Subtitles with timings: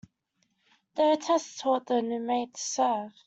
[0.95, 3.11] The hostess taught the new maid to serve.